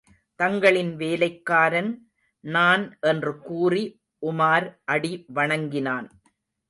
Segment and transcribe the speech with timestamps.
[0.39, 1.91] தங்களின் வேலைக்காரன்
[2.43, 3.83] நான் என்று கூறி
[4.21, 6.07] உமார் அடி வணங்கினான்.